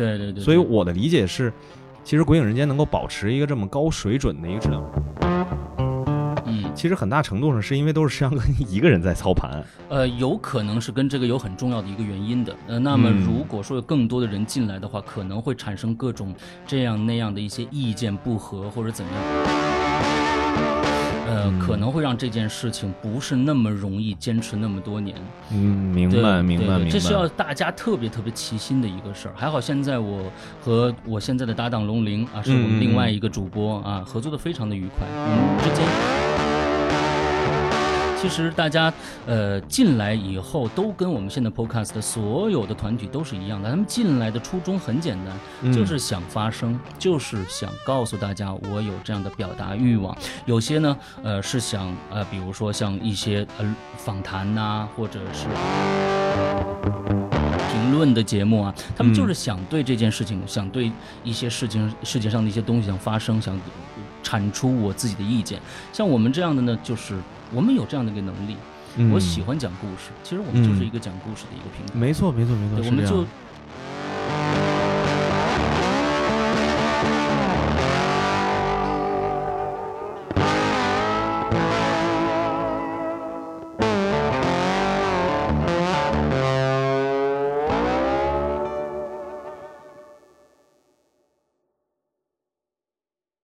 [0.00, 1.52] 对对对，所以我的理解是，
[2.02, 4.82] 其实《鬼影人间》能够保持一个这么高水准的一个质量，
[6.46, 9.62] 嗯，其实很大程度上是因为都是石阳哥一个人在操盘。
[9.90, 12.56] 呃，有可能是跟这个有很重要的一个原因的。
[12.66, 16.34] 呃，那么嗯如果说有更多的人进来的话，可能会产生各种
[16.66, 19.69] 这样那样的一些意见不合或者怎样。
[21.70, 25.16] 可能会让这件事情不是那么容易坚持那么多年。
[25.52, 25.56] 嗯，
[25.94, 26.90] 明白，明白，明白。
[26.90, 29.34] 这是要大家特别特别齐心的一个事儿。
[29.36, 30.24] 还好现在我
[30.60, 35.06] 和我现在的搭档龙鳞啊，是我嗯嗯们另外一个主播啊，合作的非常的愉快。
[35.08, 36.29] 我们之间。
[38.20, 38.92] 其实大家，
[39.26, 43.70] 呃，进来以后都跟我们现在 Podcast 的所有的团体都是一样的。
[43.70, 50.14] 他们进来的初衷很简单，嗯就是想发声，就是想告诉大家我有这样的表达欲望。
[50.44, 55.46] 有些呢，呃，是想呃，比如说像一些呃访谈呐、或者是
[57.72, 60.90] 评论的节目啊，他们就是想对这件事情，想对
[61.24, 63.58] 一些事情、世界上的一些东西想发声，想
[64.22, 65.60] 产出我自己的意见。
[65.92, 67.18] 像我们这样的呢，就是
[67.52, 68.56] 我们有这样的一个能力。
[68.96, 71.94] 嗯我喜欢讲故事，其实我们就是一个讲故事的一个平台。
[71.94, 72.84] 没错，没错，没错。
[72.84, 73.24] 我们就